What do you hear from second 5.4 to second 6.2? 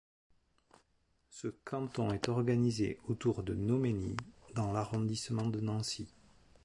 de Nancy.